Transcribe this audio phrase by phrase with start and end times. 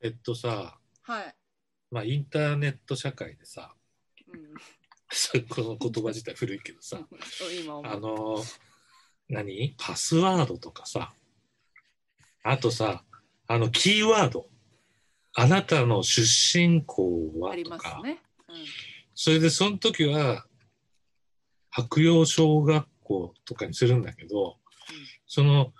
[0.00, 1.34] えっとさ、はい。
[1.90, 3.74] まあ、インターネット社会でさ、
[4.32, 4.54] うん、
[5.48, 7.00] この言葉自体古いけどさ、
[7.84, 8.44] あの、
[9.28, 9.74] 何？
[9.78, 11.14] パスワードとかさ、
[12.42, 13.04] あとさ、
[13.46, 14.48] あの、キーワード。
[15.34, 18.22] あなたの出身校ありはとか、ますね。
[19.14, 20.46] それでその時は、
[21.70, 24.58] 白洋小学校とかにするんだけど、
[25.26, 25.72] その、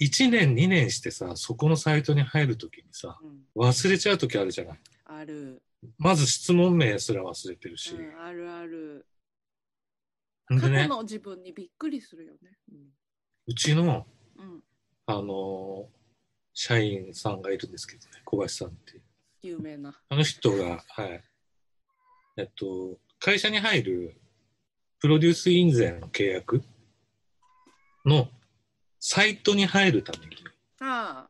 [0.00, 3.28] 1年2年してさ、そこのサイトに入る時にさ、うん。
[3.62, 3.68] うん。
[3.68, 4.80] 忘れちゃう時あるじゃない。
[5.04, 5.62] ある。
[5.98, 7.94] まず質問名すら忘れてるし。
[7.94, 9.06] うん、あるある。
[10.48, 12.58] 過去の自分にびっくりするよね。
[13.46, 14.44] うちの、うん。
[14.44, 14.62] うん。
[15.06, 15.96] あのー
[16.58, 19.02] 社員さんがいるんですけどね、小林さんっていう。
[19.42, 19.94] 有名な。
[20.08, 21.22] あの人が、はい。
[22.38, 24.16] えっと、会社に入る
[24.98, 26.62] プロデュース印税の契約
[28.06, 28.28] の
[29.08, 30.36] サイトに入るために、
[30.80, 31.28] あ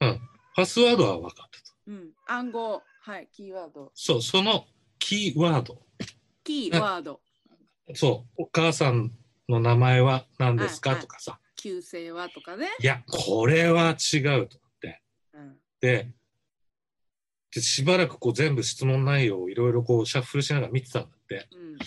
[0.00, 0.04] あ。
[0.04, 0.20] うん、
[0.56, 1.72] パスワードは分かったと。
[1.86, 2.10] うん。
[2.26, 2.82] 暗号。
[3.02, 3.28] はい。
[3.30, 3.92] キーワード。
[3.94, 4.66] そう、その
[4.98, 5.80] キーワード。
[6.42, 7.20] キーワード。
[7.94, 9.12] そう、お母さん
[9.48, 10.90] の名前は何ですか？
[10.90, 11.38] はいはいとかさ。
[11.54, 12.68] 旧姓はとかね。
[12.80, 14.48] いや、これは違うと思っ
[14.80, 15.00] て。
[15.34, 15.56] うん。
[15.80, 16.12] で、
[17.54, 21.46] でしばらくこう全部質問内容をいろいろこうシャッフルしながら見てたんだって。
[21.52, 21.78] うん。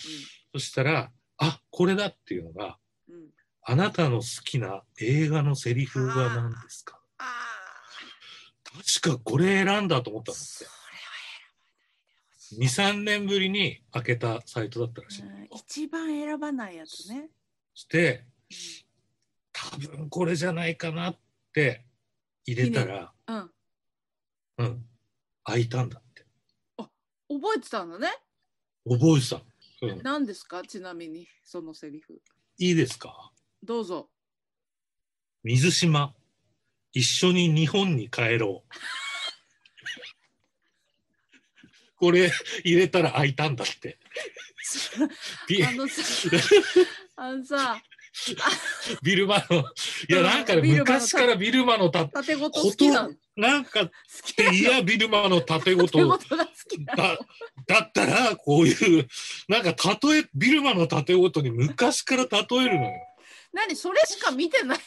[0.54, 2.70] そしたら、あ、これだっていうのが、うん。
[2.70, 2.76] うん。
[3.66, 7.00] あなたの好きな映画のセリフは何ですか？
[7.18, 7.24] あ
[9.00, 10.36] 確かこれ選んだと思ったんあ。
[10.36, 10.84] だそれって。
[12.66, 15.22] 2、3年ぶりに開けたサイトだったらしい。
[15.56, 17.30] 一番選ばないやつね。
[17.74, 18.26] して、
[19.52, 21.18] 多分これじゃないかなっ
[21.52, 21.86] て
[22.44, 23.50] 入れたら、うん。
[24.58, 24.84] うん、
[25.44, 26.26] 開いたんだって。
[26.76, 26.90] 覚
[27.56, 28.08] えてたんだね。
[28.86, 29.42] 覚えてた。
[29.86, 30.62] うん、何ですか？
[30.62, 32.20] ちなみに、そのセリフ。
[32.58, 33.32] いいですか？
[33.64, 34.10] どうぞ。
[35.42, 36.14] 水島、
[36.92, 38.68] 一緒に日本に帰ろう。
[41.96, 42.30] これ
[42.62, 43.98] 入れたら開いたんだって。
[45.48, 46.02] ビあのさ、
[47.16, 47.82] あのさ、
[49.02, 49.64] ビルマの、
[50.10, 53.90] いやなんかね昔からビルマのた、縦ごと好きななんか。
[54.52, 56.06] いや、ビルマの縦ごと。
[56.06, 56.18] だ、
[57.66, 59.08] だったら、こういう、
[59.48, 62.92] なんか例え、ビルマの縦ごとに昔から例えるのよ。
[63.54, 64.78] 何それしか見てない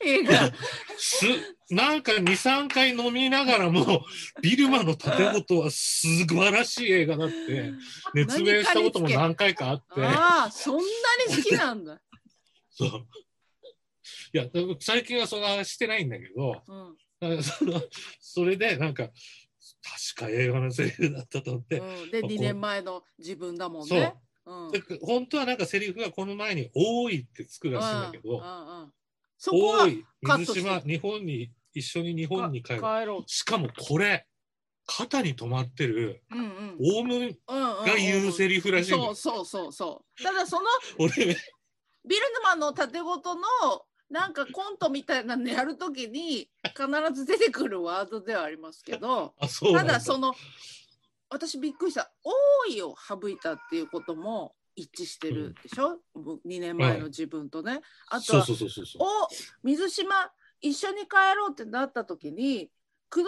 [0.04, 0.52] 映画。
[0.98, 1.26] す、
[1.70, 4.04] なんか2、3回飲みながらも、
[4.42, 7.72] ビルマの縦ごとは素晴らしい映画だって、
[8.14, 10.82] 熱弁したことも何回かあって、ああ、そんな
[11.28, 12.00] に好きなんだ。
[12.70, 13.08] そう。
[14.34, 14.46] いや、
[14.80, 17.42] 最近はそんな話してないんだけど、うん。
[17.42, 17.82] その
[18.20, 19.08] それでなんか、
[20.14, 24.14] 確か映画のセリフだったと思って、うん、で、こう2年前の自分だもんそうね。
[24.46, 24.70] うん。
[24.70, 28.42] で本当はなんかセリフがこの前に多いってつくらしいんだけど、
[29.38, 32.82] 多い水島日本に一緒に日本に帰る
[33.26, 34.26] しかもこれ
[34.86, 36.36] 肩に止まってるう。
[36.36, 36.76] うんうん。
[36.80, 40.22] オウムうんうんうんが言うセリフらしいんだよそうそうそうそう。
[40.22, 40.66] ただその
[40.98, 43.42] 俺ビルヌマンの縦ごとの
[44.08, 50.34] なんかコントみたいなのやるときに必ず出てくるワードではありますけど あそうなただその
[51.28, 52.32] 私びっくりした「多
[52.70, 57.80] い」を省いたっていうことも一致してるでしょ、2年前の自分とね。
[58.08, 58.46] あとは
[58.98, 59.28] お
[59.62, 62.70] 水島一緒に帰ろうってなった時に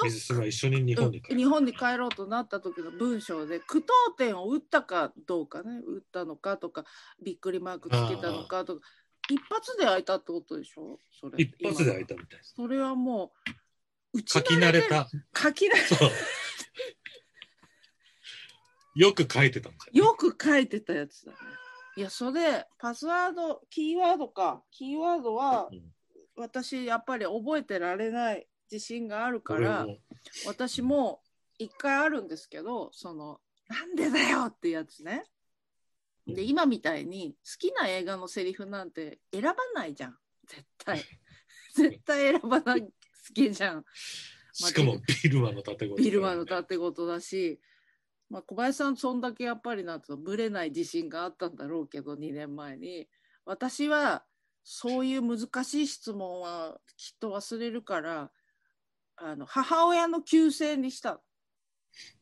[0.03, 5.81] 水島一緒に日本にうん日本に帰ろうとなった時の文章で句読点を打ったかどうかね。
[5.87, 6.84] 打ったのかとか
[7.22, 8.82] びっくりマークつけたのかとか。
[9.31, 10.98] 一発で開いたってことでしょ？
[11.20, 11.44] それ。
[11.44, 12.54] 一発で開いたたみたいです。
[12.56, 13.32] それはも
[14.14, 16.10] う打ち書き慣れてた書き慣れそう
[18.98, 21.38] よく書いてたんだよよく書いてたやつだね。
[21.97, 24.62] いやそれパスワードキーワードか。
[24.72, 25.82] キーワードはうん。
[26.34, 29.87] 私やっぱり覚えてられない自信があるから
[30.47, 31.20] 私も
[31.58, 35.25] 一回あるんですけどその「なんでだよ!」ってやつね。
[36.26, 40.19] で今みたいに好きな映画のセリフなんて選ばないじゃん。
[40.47, 41.03] 絶対。
[41.75, 42.88] 絶対選ばない好
[43.32, 43.84] きじゃん。
[44.53, 47.61] しかもビルマの縦ごとビルマの盾事だし、
[48.30, 53.08] まあ、小林さんそんだけやっぱりなんとぶれない自信があったんだろうけど2年前に。
[53.44, 54.25] 私は
[54.62, 58.30] そういう難しい質問はきっと忘れるから
[59.16, 61.22] あの母親の旧姓にした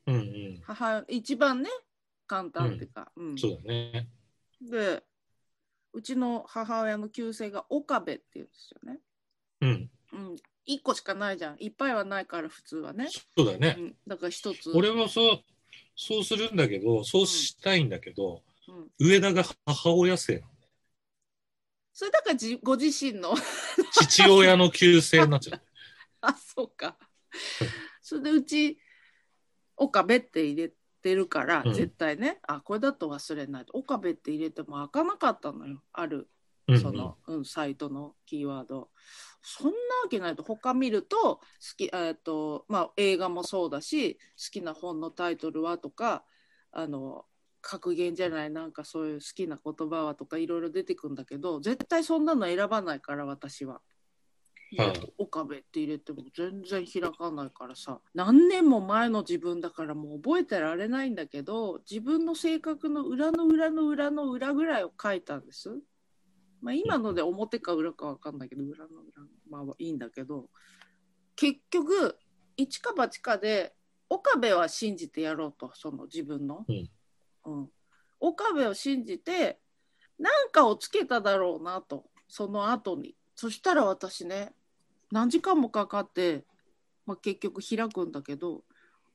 [0.06, 0.60] うんうん。
[0.64, 1.70] 母一番ね
[2.28, 3.38] 簡単っていうか、うん。
[3.38, 4.08] そうだね。
[4.60, 5.02] で
[5.92, 9.00] うちの母親の旧姓が岡部っていうんですよね。
[9.62, 9.90] うん。
[10.12, 10.36] うん、
[10.68, 11.56] 1個しかないじゃん。
[11.58, 13.08] いっぱいはないから普通はね。
[13.36, 14.70] そうだね、うん、だから一つ。
[14.74, 15.40] 俺もそう
[15.96, 20.52] そうするんだけどそうしたいんだけど、うん、上田が母親姓なの。
[21.92, 23.34] それだからじご自身の。
[23.92, 25.60] 父親の旧姓になっちゃう。
[26.20, 26.98] あそうか。
[28.02, 28.78] それでうち
[29.76, 31.72] 岡部って入れてるから、うん。
[31.72, 32.38] 絶対ね。
[32.42, 33.64] あこれだと忘れない。
[33.64, 35.82] と岡部って入れても開かなかったのよ。
[35.94, 36.26] あるうん
[36.80, 38.90] その、うんサイトのキーワード。
[39.42, 39.74] そんなわ
[40.10, 41.40] けないと他見ると好
[41.76, 44.18] き、えーとまあ、映画もそうだし好
[44.50, 46.24] きな本のタイトルはとか
[46.72, 47.26] あの
[47.60, 53.74] 格言じゃないなんかそういう好きな言葉はとかいろいろ出てくるんだけど絶対そんなの選ばないから私は。
[53.74, 53.82] はい
[55.16, 65.78] 岡部って入れても全然開かないからさ何年も前の自分だからもう覚えてられないんだけど自分の性格の裏の裏の裏の裏ぐらいを書いたんです。
[66.60, 70.46] まあ、今ので表か裏かわかんないけど裏の裏のまあいいんだけど
[71.36, 72.18] 結局
[72.56, 73.74] 一か八かで
[74.08, 76.90] 岡部は信じてやろうとその自分の、うん。
[77.44, 77.68] うん。
[78.20, 79.58] 岡部を信じて
[80.18, 83.14] 何かをつけただろうなとその後に。
[83.34, 84.54] そしたら私ね
[85.12, 86.44] 何時間もかかって、
[87.04, 88.62] まあ、結局開くんだけど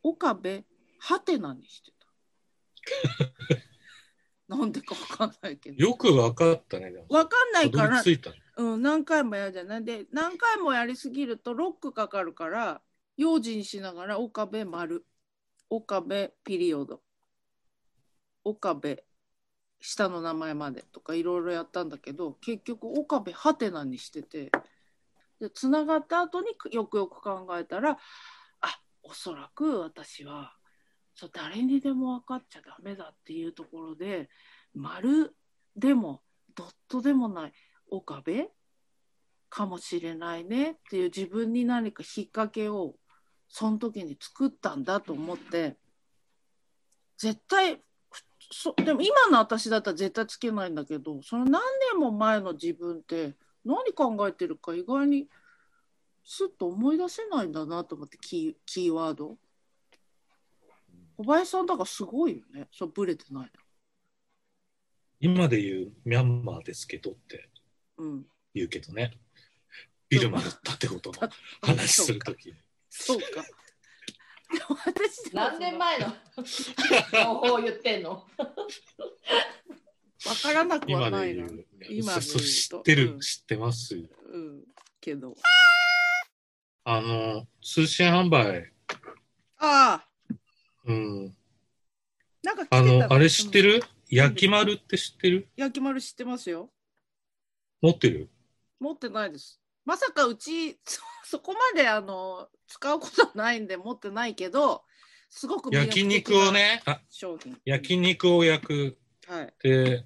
[0.04, 0.64] 岡部
[1.00, 3.56] ハテナにしてた
[4.52, 5.78] なんでかわかんないけど。
[5.78, 6.92] よくわかったね。
[7.10, 8.04] わかんないから。
[8.58, 9.86] うん、何回もやるじゃない。
[9.86, 12.82] で何回もやりすぎるとロックかかるから
[13.16, 15.06] 用心しながら岡部丸。
[15.70, 17.02] 岡部ピリオド。
[18.44, 19.02] 岡部
[19.80, 24.52] 下の名前までとかいろいろやったんだけど結局岡部ハテナにしてて。
[25.40, 27.98] でつながった後によくよく考えたら
[28.62, 30.54] あおそらく私は
[31.16, 34.30] そう誰にでも分かっちゃダメだっていうところで
[34.74, 35.36] 丸
[35.76, 36.22] でも
[36.56, 37.54] ドットでもない
[37.90, 38.50] 岡部
[39.50, 42.96] かもしれないねっていう自分に何か引っ掛けを
[43.50, 45.76] その時に作ったんだと思って
[47.18, 47.82] 絶対
[48.52, 51.62] そでも今の私だったら絶対つけないんだけどその何
[51.92, 53.36] 年も前の自分って
[53.66, 55.28] 何考えてるか意外に
[56.24, 59.38] スッと思い出せないんだなと思ってキキーワード。
[61.24, 62.68] 小林さんだからすごいよね。
[62.72, 63.52] そうブレてない
[65.20, 67.48] 今で言うミャンマーですけどって
[68.00, 68.26] のうん。
[68.56, 69.12] 言うけどね。
[70.10, 71.30] ビルマの盾事の
[71.62, 72.52] 話するとき。
[72.90, 73.26] そうか。
[74.86, 76.08] 私でも何年前の
[77.14, 78.10] 情報を言ってんの？
[78.10, 78.26] わ
[80.42, 81.48] からなくは今ないな。
[81.48, 81.66] で言う。
[81.90, 82.22] 今で言うと。
[82.22, 83.20] そう知ってる、うん。
[83.20, 83.96] 知ってます。
[83.96, 84.64] うん。
[85.00, 85.36] けど。
[86.84, 88.74] あの、通信販売、
[89.60, 90.08] ああ
[90.92, 90.96] う
[91.28, 91.36] ん。
[92.44, 95.48] なんかあの、あれ知ってうんる焼き丸って知ってる？
[95.56, 96.70] 焼き丸知ってますよ。
[97.82, 98.30] 持ってる？
[98.80, 99.60] 持ってないです。
[99.86, 104.84] まさかうちそそこまであの使うことはないんで持ってないけど
[105.30, 107.58] すごく焼な肉をね、あ商品。
[107.64, 108.98] 焼肉を焼く。
[109.28, 109.54] はい。
[109.64, 110.04] で、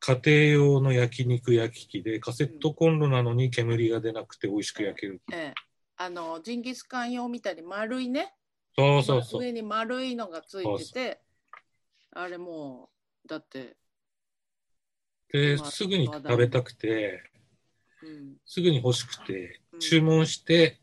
[0.00, 5.20] 家庭用の焼肉焼き器で、カセットコンロなのに煙が出なくて美味しく焼ける。
[5.32, 5.54] ええ。
[5.96, 8.32] あのジンギスカン用みたいに丸いね
[8.78, 9.42] そうそうそう。
[9.42, 11.20] 上に丸いのがついてて
[12.12, 12.90] あれも
[13.24, 13.76] うだって、
[15.32, 17.24] で、まあすぐに食べたくて、
[18.02, 19.80] うん、すぐに欲しくてう、ん。
[19.80, 20.78] 注文して、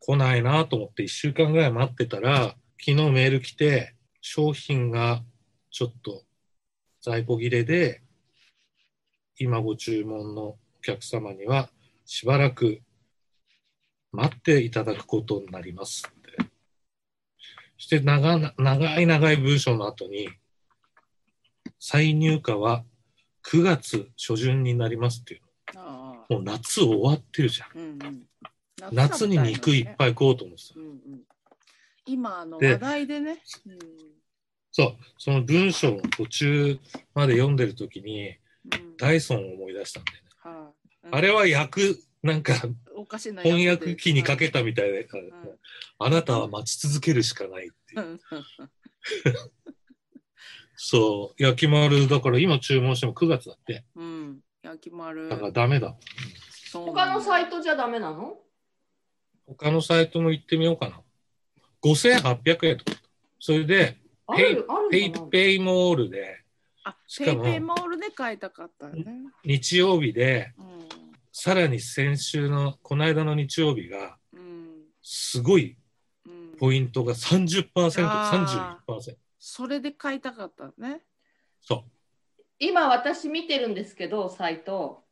[0.00, 5.22] 来ないなと思って1週間ぐらい待ってたら、昨日メール来て、商品が
[5.70, 6.22] ちょっと
[7.02, 8.00] 在庫切れで、
[9.38, 11.68] 今ご注文のお客様には
[12.06, 12.80] しばらく
[14.12, 16.10] 待っていただくことになります
[17.78, 20.28] して長な長い長い文章の後に、
[21.78, 22.84] 再入荷は
[23.44, 25.40] 9月初旬になりますっていう。
[26.28, 27.78] もう夏終わってるじゃん。
[27.78, 28.26] うんうん、
[28.92, 30.80] 夏に肉いっぱい食おうと思ってた。
[30.80, 30.82] う。
[30.82, 30.98] んうん、
[32.04, 33.78] 今あので話題でね、うん。
[34.72, 36.78] そう、その文章の途中
[37.14, 38.30] まで読んでる時に、う
[38.76, 38.96] ん。
[38.98, 40.30] ダイソンを思い出したんだよね。
[40.42, 40.70] は
[41.04, 41.08] い。
[41.12, 42.54] あれは訳、なんか
[42.96, 45.08] おかしな翻訳機にかけた、たみたいで、
[45.98, 48.00] あなたは待ち続けるしかないっていう。
[48.00, 48.04] う。
[48.14, 48.20] ん
[50.80, 53.84] そう、焼き丸だから今注文しても9月だって。
[53.96, 55.96] うん、焼き丸だからダメだ。
[56.72, 58.38] 他のサイトトじゃダメなの？
[59.46, 61.00] 他のサイトも行ってみようかな。
[61.82, 62.98] 5800円とか。
[63.40, 63.96] それで、
[64.26, 64.56] あペイ
[64.90, 66.44] ペイペイモールで、
[66.84, 69.04] あしかもペイペイモールで買いたかったよね、
[69.44, 70.62] 日曜日で、う
[71.40, 74.82] さらに先週の、この間の日曜日が、んうん。
[75.00, 75.78] すごい
[76.26, 77.04] うん、ポイント。
[77.04, 79.14] が30%、あ31%。
[79.38, 81.02] それで買いたかったね。
[81.60, 81.84] そ
[82.58, 85.04] 今私見てるんですけどサイト。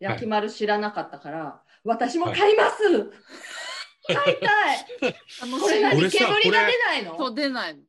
[0.00, 3.12] 焼き丸知らなかったから、私も買います、
[4.12, 4.86] 買いたい。
[5.40, 6.10] 楽しいこれ何？
[6.10, 7.16] 煙が出ないの？
[7.16, 7.80] そう出ないの。
[7.80, 7.84] へ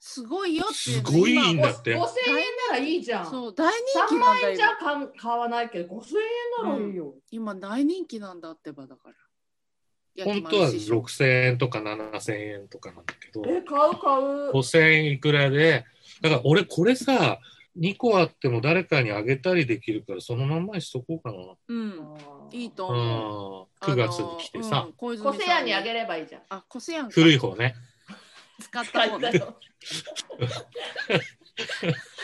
[0.00, 1.94] すごいよすごいいいん今だって。
[1.94, 2.36] ー5000円
[2.70, 3.26] ならいいじゃん。
[3.26, 6.06] そう大人気3万なんだ今円じゃ買買わないけど5000
[6.64, 9.14] 円ならいいよ、今大人気なんだってばだから。
[10.24, 14.52] 本当は6000円とか7000円とかなんだけど、え、買う買う。
[14.52, 15.86] 5000円いくらで、
[16.20, 17.38] だから俺これさ、
[17.78, 21.38] 2個あっても誰かにあげたりできるから、そのまんまにしとこうかな。
[21.68, 22.00] うん。
[22.50, 22.92] いいとう。
[22.92, 23.84] ん、思う。
[23.84, 26.42] 9月に来てさ、小コセヤにあげればいいじゃん。
[26.50, 27.74] あ、コセヤ古い方ね。
[28.60, 29.32] 使った方ね。
[29.32, 29.58] よ。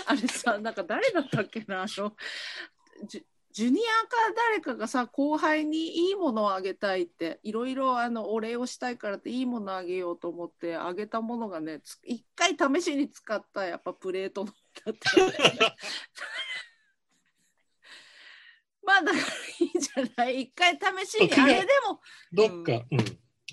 [0.07, 2.17] あれさ、なんか誰だったっけな、あの、
[3.07, 3.25] ジュ
[3.59, 14.53] ジュニアか誰かがさ、後輩にいいものをあげたいって、いろいろあのお礼をしたいからっていいものあげようと思ってあげたものがね、つ一回試しに使ったやっぱプレートの
[14.85, 15.11] だった。
[18.85, 19.27] まあだからい
[19.67, 20.43] いじゃない。
[20.43, 20.81] 一回試
[21.11, 22.01] しにあれでも、
[22.33, 22.99] どっか、うん、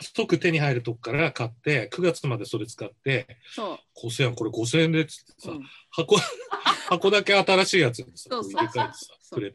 [0.02, 5.42] 即手に入るとこから買って、9月までそれ使って、そ5000円、これ5000円でっつってう。
[5.42, 5.70] さ、うん。
[5.90, 6.18] 箱、
[6.90, 8.90] 箱だけ新しいやつにさ、入れ替えてさ、
[9.32, 9.54] くれ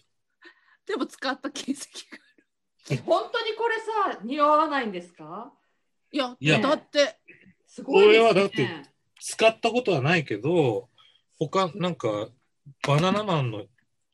[0.87, 3.03] でも使った形跡が。
[3.05, 5.53] 本当にこれさ、似合わないんですか？
[6.11, 6.59] いや、いや。
[6.61, 7.19] だって、
[7.67, 8.07] すごいね。
[8.07, 8.67] これはだって
[9.21, 10.89] 使ったことはないけど、
[11.39, 12.31] 他、なんか、
[12.87, 13.67] バナナマンの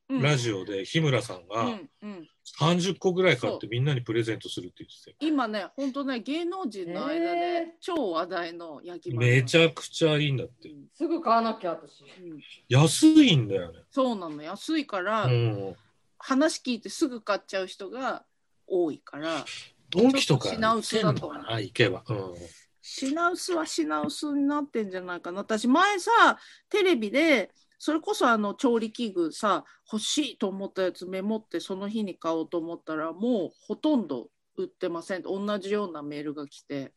[0.09, 5.17] うんラジオで日村さんうがんうん、30個ぐらい買ってみんなにプレゼントするって言ってたよ。
[5.21, 10.71] 今ね、本当ね、芸能人の間でえー超話題の焼き丸めちゃくちゃいいんだって。
[10.95, 12.03] すぐ買わなきゃ私。
[12.03, 13.81] うん安いんだよね。
[13.91, 15.77] そうなの、安いから、うん。
[16.19, 18.25] 話聞いてすぐ買っちゃう人が
[18.67, 19.45] 多いから、
[19.91, 22.05] ドンキとか品薄だとのかな行けば。
[22.09, 22.35] うん。
[22.81, 25.41] 品薄は品薄になってんじゃないかな。
[25.41, 26.39] 私、前さ、
[26.69, 36.93] テレビで、それこそあの調理器具さ、欲しいと思ったやつメモってその日に買おうと思ったら、もうほとんど売ってません同じようなメールが来て、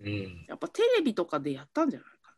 [0.00, 0.44] うん。
[0.48, 2.34] やっぱテレビとかでやったんじゃないか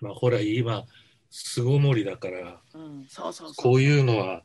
[0.00, 0.84] まあほら、今、
[1.30, 2.60] 巣ごもりだから、な。
[2.74, 3.52] うん、そうそう。
[3.56, 4.42] こういうのは、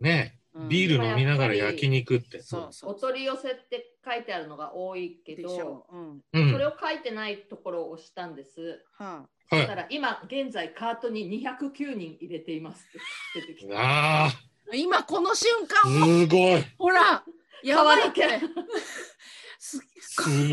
[0.00, 2.40] ね、うんビール飲みながら焼肉って。
[2.40, 5.96] そうそうお取り寄せって書いてあるのが多いけど、う。
[5.96, 6.22] うん。
[6.32, 6.52] うん。
[6.52, 8.84] それを書いてないところを押したんです。
[8.96, 13.72] はそしたはら今現在カートに209人入れていますって出てき。
[13.74, 16.64] ああ、あ、今この瞬間も、すごい。
[16.78, 17.24] ほら、
[17.64, 18.12] やばいっ
[19.58, 19.78] す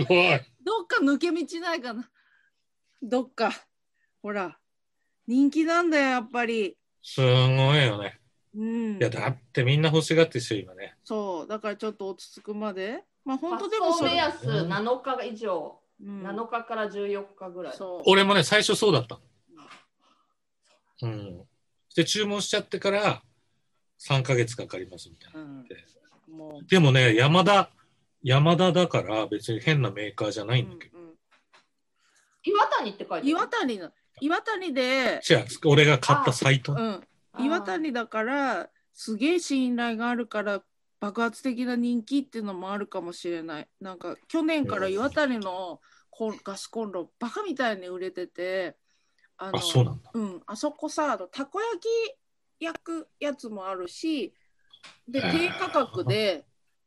[0.05, 0.41] ごい。
[0.63, 2.09] どっか抜け道ないかな。
[3.03, 3.51] どっか。
[4.21, 4.57] ほら、
[5.27, 6.77] 人気なんだよ、やっぱり。
[7.03, 8.20] すごいよね。
[8.55, 8.99] うんい。
[8.99, 10.95] や、だってみんな欲しがってるし、今ね。
[11.03, 13.03] そう、だからちょっと落ち着くまで。
[13.23, 14.09] まあ本当発でもそれ。
[14.11, 17.73] 送目安7日以上、うん7日から14日ぐらい。
[17.75, 18.01] そう。
[18.05, 19.21] 俺もね、最初そうだったの。
[21.03, 21.41] うん。
[21.95, 23.21] で、注文しちゃってから、
[23.99, 25.39] 3ヶ月かかりますみたいな。
[25.41, 25.65] うん、
[26.35, 27.69] もでもね、山田、
[28.23, 30.97] 山田だから別に変なメーカーじゃなう、いんだけど。
[30.97, 31.11] うんうん
[32.43, 33.27] 岩谷って書いてある。
[33.27, 36.75] 岩谷の、岩谷で、違う、俺が買ったサイトう。
[36.75, 37.03] ん、
[37.39, 40.63] 岩谷だから、すげえ信頼があるから、
[40.99, 43.67] 爆発的な人気っていうのもあるかもしれない。
[43.79, 45.81] なんか、去年から岩谷の
[46.43, 48.77] ガスコンロ、バカみたいに売れてて、
[49.41, 50.11] あのあ、そうなんだ。
[50.13, 54.35] うん、あそこさあのたこ焼き焼くやつもあるし
[55.07, 56.45] で低価格で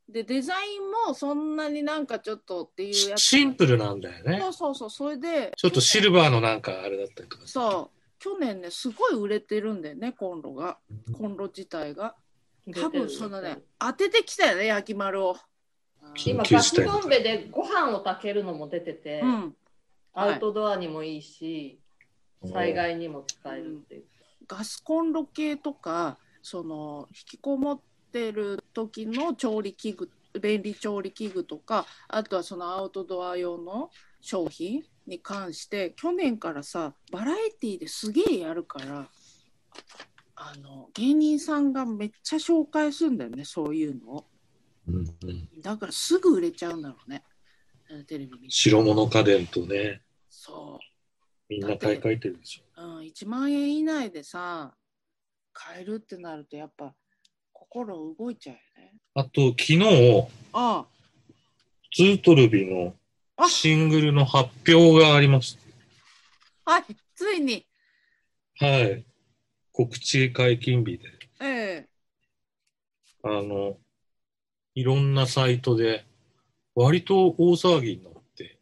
[0.09, 4.49] でデザインもそんなになんかちょっとっていうやつシンプルなんだよねそ。
[4.51, 7.43] うそうそうそれでちょっとシルバーのなんかあれだったりとか。
[7.47, 7.94] そう
[8.25, 10.79] 去年ねすごい売れてるんだよねコンロが。
[11.13, 12.15] コンロ自体が。
[12.75, 15.37] 多分そのね当ててきたよね焼き丸を。
[16.25, 19.55] 今ガスボンベでご飯を炊けるのも出てて、うん。
[20.15, 21.79] アウトドアにもいいし、
[22.51, 24.05] 災害にも使えるっていう。
[24.49, 33.91] ガスコンロ系とかその引きこもってる時の調理器具便利調理器具とかあとはそのアウトドア用の
[34.21, 39.09] 商品に関して去年からさバラエティーですげえやるから
[40.37, 44.27] あの芸人さんがめっちゃ紹介するんだよねそういうのを。
[44.87, 45.61] うんうん。
[45.61, 47.23] だからすぐ売れちゃうんだろうね
[48.07, 48.51] テレビ見て。
[48.51, 50.79] 白物家電とね、そ
[51.49, 52.83] みんな買い替えてるでしょ。
[52.83, 54.75] う、うん、1万円以内でさ
[55.53, 56.95] 買えるってなるとやっぱ
[57.53, 58.95] 心動いちゃうよね。
[59.15, 60.85] あと、昨日、あ
[61.93, 62.93] ツートルビのあ
[63.49, 65.59] シングルの発表がありまし
[66.65, 67.67] あはいついに。
[68.59, 68.67] た。
[68.67, 69.05] はい。
[69.73, 71.05] 告知解禁日で、
[71.41, 71.89] ええ。
[73.25, 73.77] あの、
[74.75, 76.05] いろんなサイトで、
[76.75, 78.59] 割と大騒ぎになって、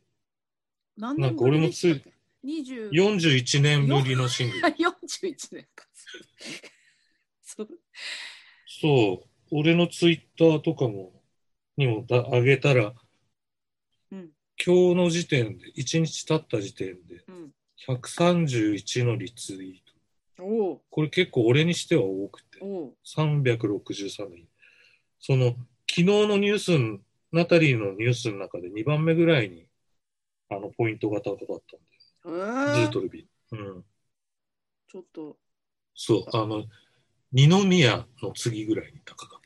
[0.97, 2.13] 何年なんか俺もぶりでしたっけ
[2.45, 4.69] ？20 41年ぶりのシングル。
[4.77, 5.87] 41年か。
[7.43, 7.69] そう。
[8.67, 11.13] そう、俺のツイッターとかも、
[11.77, 12.95] にもだ上げたら、うん
[14.65, 17.53] 今日の時点で、1日経った時点で、うん
[17.89, 20.45] 131のリツイート。
[20.45, 24.47] おうこれ結構俺にしては多くて、おう363人。
[25.19, 25.57] その、
[25.91, 27.03] 昨日のニュース
[27.33, 29.67] ナタリーのニュースの中で2番目ぐらいに、
[30.49, 31.63] あの、ポイントが高かっ
[32.25, 33.27] たんえで、ズーートルビ。
[33.51, 33.85] うん。
[34.87, 35.37] ちょっと
[35.95, 36.65] そう、あの、
[37.33, 39.41] 二宮の次ぐらいに高かっ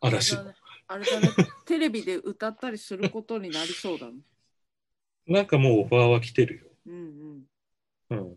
[0.00, 0.06] た。
[0.06, 0.52] 嵐の。
[0.88, 1.28] あれだね、
[1.64, 4.18] テレビで歌ったりすることになりそうだね。
[5.30, 6.66] なんかもうオファーは来てるよ。
[6.86, 7.44] うん
[8.10, 8.18] うん。
[8.18, 8.34] うん。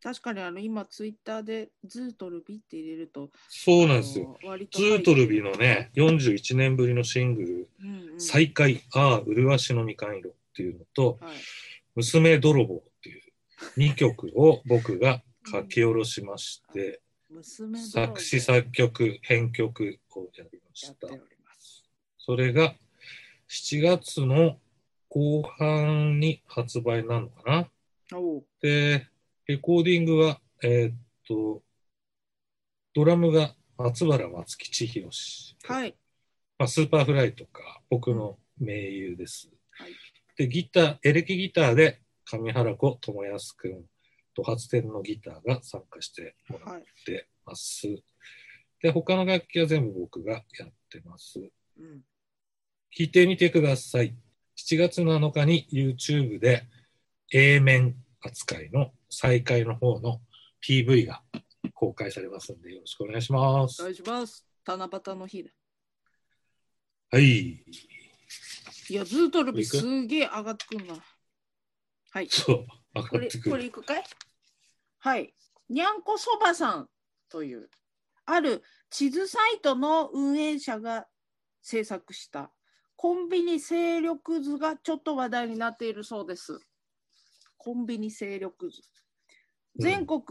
[0.00, 4.38] 確かにあの今ツイッターでズートルビって入れると、そうなんですよ。
[4.70, 11.34] ズートルビのね、41年ぶりのシングル、うんうん、再会、ああ、麗しのみかん色っていうのと、はい、
[11.96, 13.22] 娘泥棒っていう
[13.78, 21.08] 2曲を僕が書き下ろしまして、 娘泥棒作詞作曲、編曲をやりまやした。
[22.18, 22.76] それが
[23.48, 24.60] 7月の
[25.18, 27.70] 後半に発売なのかな？
[28.60, 29.06] で、
[29.46, 30.94] レコーディングは、えーっ
[31.26, 31.62] と、
[32.94, 35.56] ドラムが松原マツキチ寛氏。
[35.64, 35.96] はい。
[36.58, 39.48] まあ、 Superfly とか、僕の盟友です。
[39.70, 39.92] はい
[40.36, 43.84] で、ギター、エレキギターで上原子友康くん
[44.34, 46.84] と怒髪天のギターが参加してもらっはい。
[47.06, 47.86] てます。
[48.82, 50.44] で、他の楽器は全部僕がやっ
[50.90, 51.38] てます。
[51.38, 52.02] うん。
[52.94, 54.14] 聞いてみてください。
[54.58, 56.66] 7月7日に YouTube で
[57.32, 60.20] A 面扱いの再開の方の
[60.66, 61.22] PV が
[61.74, 63.82] 公開されますのでよろしくお願いします。
[63.82, 64.46] お願いします。
[64.66, 65.50] 七夕の日だ。
[67.12, 67.64] はい。
[68.88, 70.94] いや、ズートルビすげえ上がってくんな。
[72.10, 72.28] はい。
[72.28, 73.50] そう、上これ、がってくる。
[73.50, 74.04] これいくかい？
[74.98, 75.34] はい。
[75.68, 76.88] にゃんこそばさん
[77.28, 77.68] という、
[78.24, 81.06] ある地図サイトの運営者が
[81.62, 82.50] 制作した
[82.96, 86.58] コンビニ勢力図がちょっと話題になっているそうです。
[87.56, 88.80] コンビニ勢力図。
[89.78, 90.22] うん全国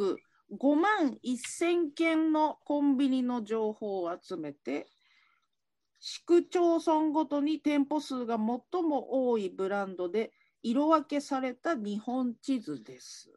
[0.51, 4.87] 5万1000件のコンビニの情報を集めて、
[5.99, 10.31] 市区町村ごとに店舗数が最も多いブランドで
[10.61, 13.31] 色分けされた日本地図です。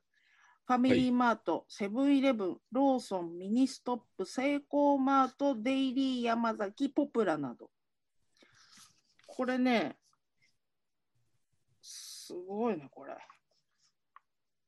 [0.66, 7.70] ファミリーマート、セブンイレブン、ローソン、ミニストップ、セイコーマート、デイリーヤマザキ、ポプラなど。
[9.38, 9.94] これね、
[11.80, 13.14] すごいね、これ。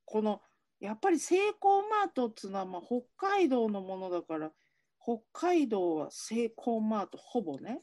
[0.04, 0.40] この、
[0.78, 4.52] やっぱりセイコーマートっつうのは、まあ、北海道のものだから、
[5.02, 7.80] 北海道はセイコーマートほぼね。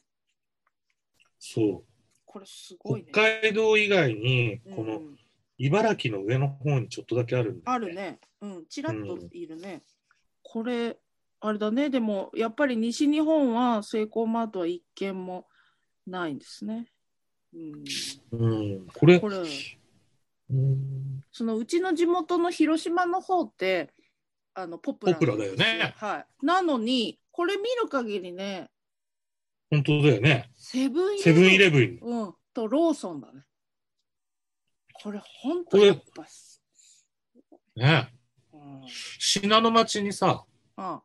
[1.38, 1.84] そ
[2.24, 3.10] これすごいね。
[3.12, 5.18] 北海道以外に、このうん
[5.58, 7.94] 茨城の上の方にちょっとだけあるんだよある。
[7.94, 8.22] ね。
[8.40, 9.82] うん、ちらっといるね。
[10.42, 10.96] これ、
[11.42, 11.90] あれだね。
[11.90, 15.48] でも、やっぱり西日本はセイコーマートは一件も
[16.08, 16.88] ないんですね。
[17.54, 18.48] うん、う
[18.82, 19.38] ん、これ、これ、
[20.50, 23.94] うん、そのうちの地元の広島の方って、
[24.54, 26.46] あのポプラポプラだよねはい。
[26.46, 28.70] なのに、これ見る限りね、
[29.70, 30.50] 本当だよね。
[30.56, 32.00] セブンイレブンセブンイレブン。
[32.02, 33.44] うん、とローソンだね。
[35.04, 36.26] これ、本当これやっぱ、
[37.76, 38.14] ね。
[38.54, 38.82] うん、
[39.20, 40.46] 信濃町にさ、
[40.78, 41.02] あ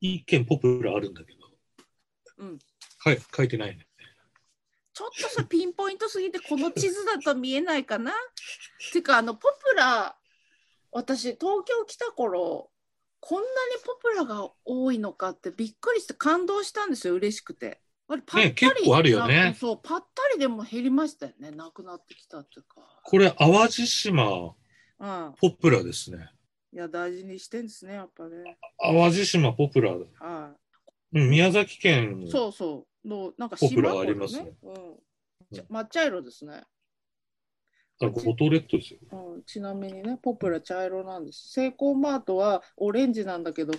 [0.00, 1.38] 一軒ポプラあるんだけど、
[2.38, 2.58] うん。
[2.98, 3.86] はい、書いてないね。
[5.00, 8.12] ちょっとさ、ピンポイントすぎて、この地図だと見えないかな？
[8.92, 10.16] てか、あの、ポプラ、
[10.92, 12.70] 私、東京来た頃、
[13.20, 13.52] こんなに
[13.84, 17.80] ポプラが多いのかってびっくりして感動したんですよ、嬉ししくて。
[18.08, 22.80] あれ、ぱったり、結構あるよねなそう、ぱったりでも減りましたよね、なくなってきたっていうか。
[23.04, 24.54] これ、淡路島
[24.98, 25.34] うん。
[25.40, 26.28] ポプラですね。
[26.72, 28.58] いや、大事にしてんですね、やっぱね。
[28.78, 29.92] 淡路島ポプラ。
[29.92, 30.54] うん、は
[31.12, 32.30] 宮崎県い。
[32.30, 32.89] そうそう。
[33.04, 34.74] のなんかポプラ島ありますねうん。
[35.52, 36.62] ち抹茶色ですね。
[38.02, 39.00] あ五島列島ですよ。
[39.12, 41.52] うん、ちなみにね、ポプラ茶色なんです。
[41.52, 43.74] セイコーマートはオレンジなんだけど、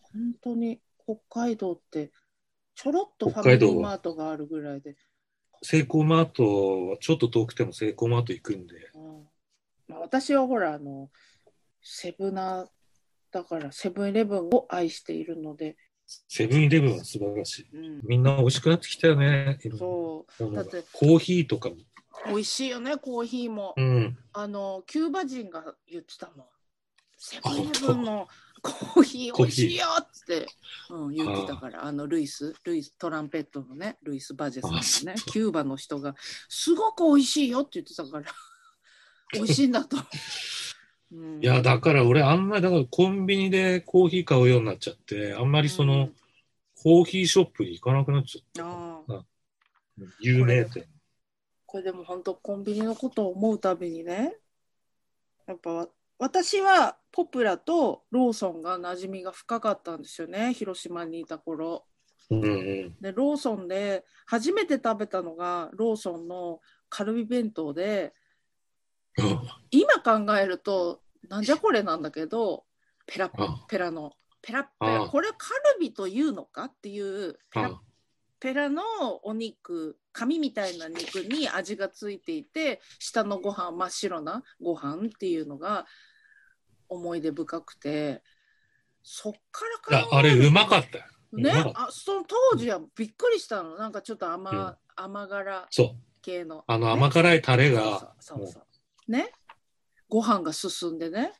[0.00, 2.12] 本当に北海道って
[2.74, 4.96] ちょろっとファミリーマートがあるぐらいで、
[5.62, 9.28] セイコーマートはちょっと遠くてもセイコーマート行くんで、うん
[9.88, 11.10] まあ、私はほらあの
[11.82, 12.68] セブナ
[13.32, 15.76] だからセブンイレブンを愛しているので、
[16.28, 17.68] セブンイレブンは素晴らしい。
[17.72, 19.58] うん、みんな美味しくなってきたよね。
[19.76, 20.84] そものがだって。
[20.92, 21.76] コーヒーとかも。
[21.76, 24.18] う美味しいよねコーヒーも、うん。
[24.32, 26.46] あのキューバ人が言ってたもん。
[27.16, 28.26] セブンイレブンの
[28.62, 30.46] コーヒー美味しいよって、
[30.90, 31.84] うん、言ってたから。
[31.84, 32.54] あのルイス。
[32.64, 33.98] ルイストランペットのね。
[34.02, 35.30] ルイス・バジェさんあそのねう。
[35.30, 36.14] キューバの人が
[36.48, 38.24] すごく美味しいよって言ってたから。
[39.34, 39.98] 美味しいんだと、
[41.10, 46.10] うん、いや、だから俺あんまり、だからコンビニでコーヒー買うようになっちゃって、あんまりその、
[46.82, 49.24] コーヒーショップに行かなくなっちゃった。
[50.20, 50.86] 有名店。
[51.68, 54.36] これでも本当コンビニのことを思うたびにね
[55.46, 55.86] やっぱ
[56.18, 61.84] 私はポプラとローソンが馴染みが深かったんですよね広島にいた頃
[62.30, 62.96] うんうん。
[63.02, 68.12] でローソンで初めて食べたのがローソンのカルビ弁当でうん
[69.70, 72.64] 今考えるとなんじゃこれなんだけど
[73.06, 77.80] ペラッあペラのペラッペあラこれカルビというのかっていうペラッあ
[78.40, 78.82] ペラの
[79.24, 85.86] お肉紙みたいな肉に味がついていて下のご飯真っ白なご飯っていうのが
[86.88, 88.22] 思い出深くて
[89.02, 91.04] そっから考えああれうまかったよ。
[91.32, 93.76] ねあその当時はびっくりしたの。
[93.76, 94.76] なんかちょっと甘,、うん。
[94.96, 95.88] 甘辛そう。
[96.22, 96.64] 系の。
[96.66, 96.92] あのね。
[96.92, 98.62] 甘辛いタレが、そうそうそう
[99.08, 99.30] ね。
[100.08, 101.32] ご飯が進んでね。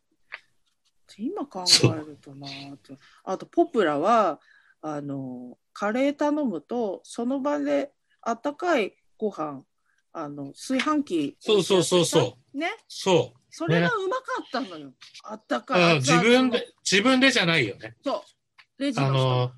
[1.16, 2.98] 今考えるとなーって。
[3.24, 4.40] あとポプラは
[4.82, 9.62] あのカレー頼むとその場であったかいご飯
[10.12, 12.58] あの炊飯器そうそうそうそう。
[12.58, 12.68] ね。
[12.88, 13.38] そう。
[13.50, 14.92] それがうまかったのよ、
[15.24, 17.96] あったかい自分で、自分でじゃないよね。
[18.04, 18.24] そ
[18.78, 18.82] う。
[18.82, 19.14] レジの人。
[19.14, 19.52] あの、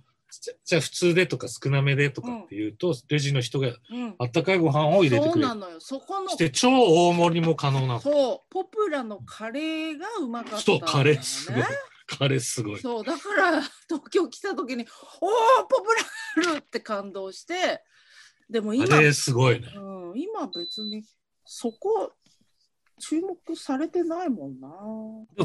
[0.65, 5.55] じゃあ普通でとか少なめでとかっていうと、レジの人がうんあったかいご飯を入れてくれるそうな。
[5.55, 8.01] のよそこのして超大盛りも可能なの。
[8.01, 11.63] そうポプラのカレーがうまかったねそう、カレーすごい。
[12.07, 12.81] カレーすごい。
[12.81, 14.87] そうだから東京来た時に
[15.21, 15.27] 「お
[15.63, 17.83] おポプラある!」って感動して
[18.49, 19.73] でも今、カレーすごいね。
[19.77, 21.05] うん、今別に
[21.45, 22.13] そこ
[23.01, 24.69] 注目されてないもんな。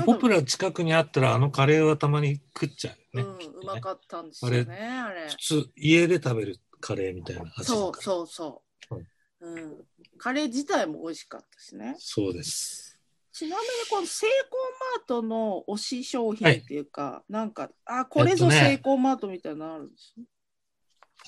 [0.06, 3.30] ポプラ近くにあったらあのカレーはたまに食っちゃうよね。
[3.52, 8.96] うん、うまかったんですよねあれ普通、家で食べるカレーみたいな味だそうそうそう、
[9.41, 9.76] うん、
[10.18, 11.96] カレー自体も美味しかったしね。
[11.98, 13.00] そうです。
[13.32, 14.62] ちなみにこのセイコー
[15.00, 20.15] マートの推し商品っていうか、なんかあこれぞセイコーマートみたいなのあるんです、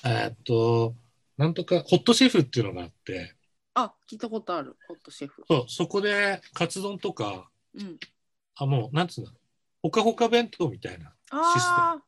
[0.04, 0.94] えーっと、
[1.36, 3.36] なんとか、ホットシェフっていうのがあって、
[3.80, 7.98] あ聞いたことあるホットシェフそう、そこでカツ丼とか、うん
[8.56, 9.30] あ、もう、なんつうの、
[9.82, 12.00] ほかほか弁当みたいな、あ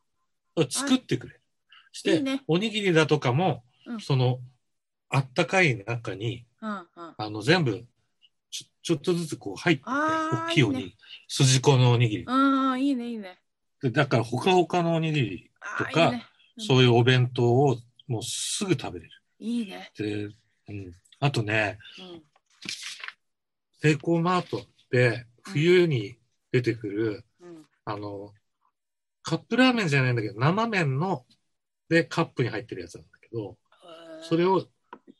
[0.69, 1.39] 作ってくれ。
[1.93, 4.39] して、いいねおにぎりだとかも、うんその、
[5.09, 7.85] あったかい中に、あうんうんあの、全部、
[8.49, 10.97] ちょちょっとずつこう入ってて、あー大きいおにぎり、
[11.29, 12.25] 筋子のおにぎり。
[12.27, 13.39] ああ、いいね、いいね。
[13.81, 16.25] でだから、ほかほかのおにぎりとかいいね。
[16.25, 16.31] うん
[16.63, 19.11] そういうお弁当をもうすぐ食べれる。
[19.39, 19.91] いいね。
[19.97, 20.93] で、うん。
[21.21, 22.23] あとね、うん。
[23.79, 26.17] セイコーマートって冬に
[26.51, 27.65] 出てくる、うん。
[27.85, 28.33] あの、
[29.23, 31.25] カップラーメンじゃないんだけど、生麺の、
[31.89, 33.57] でカップに入ってるやつなんだけど、
[34.23, 34.65] それを、を、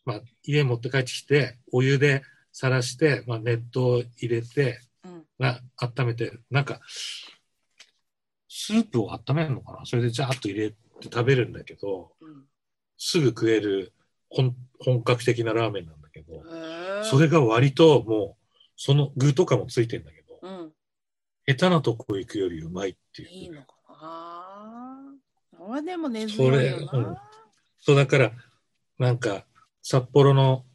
[0.05, 5.25] まあ、家に持って帰ってきて、お湯でさらして、まあ、熱湯を入れて、うん。
[5.37, 6.81] な温めて、なんか、
[8.49, 9.85] スープを温めるのかな？
[9.85, 12.45] それでジャーッと入れて食べるんだけど、うん
[13.03, 13.93] すぐ食える
[14.31, 16.43] 本本格的なラーメンなんだけど、
[17.03, 20.71] それが割ともう、その具とかもついてんだけど、うん。
[21.45, 23.29] 下手なとこ行くよりうまいっていう。
[23.29, 23.95] いいのかな。
[24.01, 24.95] あ
[25.69, 25.75] あ。
[25.75, 27.21] れでも根そ強いよれうんな。
[27.79, 28.31] そうだから、
[28.97, 29.45] なんか、
[29.83, 30.65] 札幌の、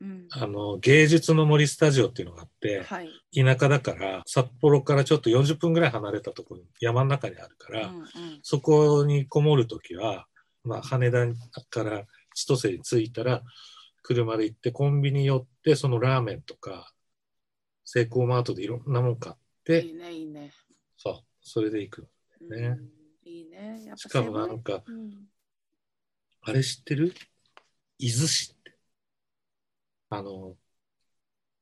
[0.00, 0.26] うん。
[0.30, 3.10] あの、芸術の森スタジオっていうのがあって、はい。
[3.32, 8.06] 田舎だから、札幌からちょっと40分ぐらい離れたところに、山の中にあるから、うんうん。
[8.42, 10.26] そこにこもるときは、
[10.64, 11.26] まあ、羽田
[11.70, 13.42] から千歳に着いたら、
[14.02, 16.92] 車で行って、コンビニ寄って、そのラーメンとか、
[17.84, 20.52] セイコーマートでいろんなもん買って、いいね、いいね。
[20.96, 22.08] そう、それで行く。
[22.40, 22.78] うんね
[23.24, 23.84] いいね。
[23.84, 25.28] やっぱしかもなんか、うん
[26.44, 27.14] あれ知ってる？
[27.98, 28.76] 伊豆市って。
[30.10, 30.56] あの、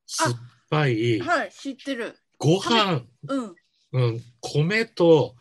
[0.07, 0.35] 酸っ
[0.71, 2.17] ぱい、はい、知ってる。
[2.39, 3.55] ご飯、うん。
[3.91, 5.35] うん、米と、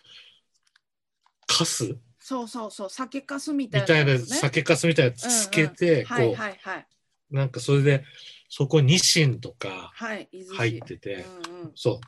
[1.47, 1.97] かす
[2.31, 2.90] そうそうそう。
[2.90, 6.87] 酒かすみたいみたいな、酒かすみたいなやつつけて、はいこはいはい。
[7.33, 8.05] う、なんかそれで、
[8.49, 11.73] そこにニシンとか入ってて、うんうん。
[11.75, 12.01] そう。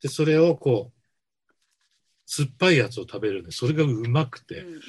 [0.00, 1.02] で、それをこう、
[2.24, 4.80] 酸っぱいやつを食べるんで、それがうまくて、うんうん。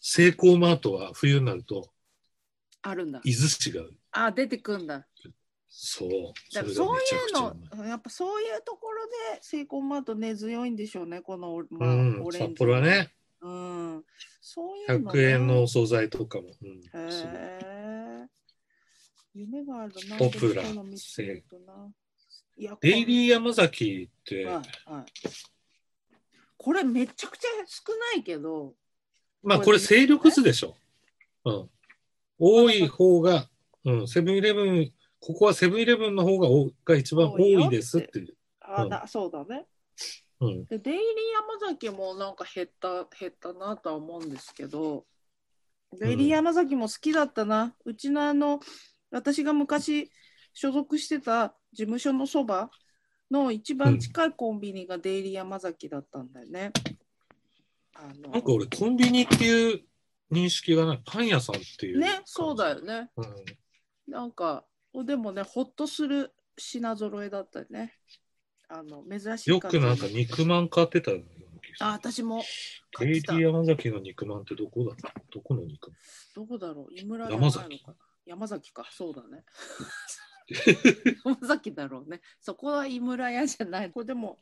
[0.00, 1.90] セイコーマートは冬になると、
[2.82, 3.20] あるんだ。
[3.24, 5.08] 伊豆市が、あ、出てくんだ。
[5.68, 6.10] そう。
[6.54, 12.48] だからそういうの、やっぱそういうところでセイコーマート根強いんでしょうね、この、まあ、うんオ、レンジ。
[12.50, 12.80] 札幌は。
[12.80, 14.04] ね、うん。
[14.40, 15.20] そういうの、ね。
[15.20, 18.28] 100円のお惣菜とかも、うん、へ。
[19.34, 20.16] 夢があるな。
[20.16, 20.62] ポプラ
[22.82, 24.64] デイリー山崎って、はいはい。
[26.56, 28.74] これめちゃくちゃ少ないけど、
[29.42, 30.74] まあこれ勢力図でしょ。
[31.44, 31.70] うん。
[32.38, 33.48] 多い方が、
[33.84, 38.28] うん、セブンイレブン、ここはセブンイレブンの方が多が一番多いですっていう。
[38.28, 38.34] うん
[39.08, 39.66] そうだね。
[40.40, 40.64] うん。
[40.64, 41.02] でデイリー
[41.60, 45.04] 山崎もなんか減った減ったなとは思うんですけど、
[45.98, 47.74] デイリー山崎も好きだったな。
[47.84, 48.60] うちのあの
[49.10, 50.10] 私が昔
[50.52, 52.70] 所属してた事務所のそば
[53.30, 56.72] の一番近いコンビニがデイリー山崎だったんだよね。
[57.94, 59.84] あのなんか俺コンビニっていう
[60.30, 61.02] 認識がない。
[61.04, 61.98] パン屋さんっていう。
[61.98, 62.80] ね、そうだよ。
[62.80, 63.10] ね。
[63.16, 63.34] うん。
[64.06, 67.94] なんか、でもね、ほっとする品揃えだったりね。
[68.70, 71.22] あの、珍しいよくなんか肉まん買ってたよ
[71.80, 72.44] あ、私もる。
[72.92, 73.52] 買ってたレイディ。
[73.52, 74.94] 山崎の肉まんってどこだ
[75.32, 75.90] どこの肉？
[75.90, 75.96] まん
[76.36, 76.94] どこだろう？
[76.94, 77.84] 井村山崎
[78.26, 79.44] 山崎か、そうだね。
[81.24, 82.20] 山崎だろうね。
[82.40, 83.90] そこは井村屋じゃない。
[83.90, 84.38] これでも、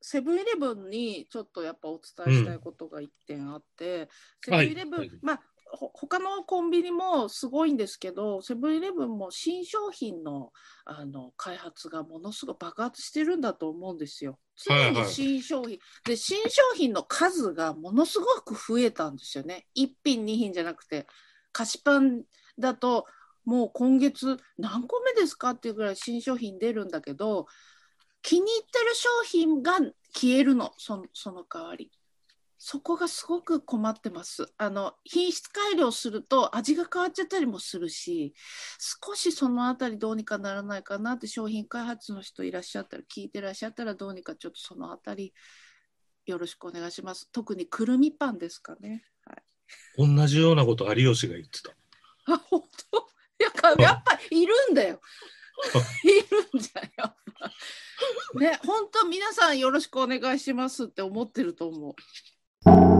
[0.00, 4.08] セブンイレブンにちょっとやっぱお伝えしたいことが一点あって、
[4.44, 10.52] セブンイレブン、はいまあ、ほ他のコンビニもすごいんですけど、セブンイレブンも新商品の
[10.84, 14.38] あの開発がものすごい爆発してるんだと思うんですよ。
[14.56, 19.66] 常にはいはい新商品、で新商品の数がものすごく増えたんですよね。
[19.76, 21.06] 1品2品じゃなくて
[21.52, 22.22] 菓子パン
[22.58, 23.06] だと
[23.44, 27.46] もう今月何個目ですかっていうぐらい新商品出るんだけど
[28.22, 29.78] 気に入ってる商品が
[30.12, 31.90] 消えるのそのその代わり。
[32.62, 34.52] そこがすごく困ってます。
[34.58, 38.34] あの品質改良すると味が変わっちゃったりもするし
[39.02, 45.32] 少しそのあたりどうにかならないかなって商品開発の人いらっしゃったら聞いてらっしゃったらどうにかちょっとそのあたり
[46.26, 47.30] よろしくお願いします。
[47.32, 49.04] 特にくるみパンですかね。
[49.24, 49.36] は
[50.06, 51.70] い、同じようなこと有吉が言ってた。
[52.30, 53.08] あ本当？
[53.42, 55.00] やっぱやっぱいるんだよ。
[56.04, 56.08] い
[56.54, 58.38] るんじゃんやっぱ。
[58.38, 61.94] ね本当皆さんよろしくお願いしますって思ってると思う。
[62.66, 62.99] you